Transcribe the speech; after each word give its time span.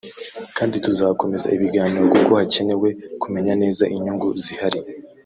kandi 0.57 0.75
tuzakomeza 0.85 1.51
ibiganiro 1.55 2.05
kuko 2.13 2.31
hakenewe 2.39 2.89
kumenya 3.21 3.53
neza 3.61 3.83
inyungu 3.95 4.27
zihari 4.43 4.81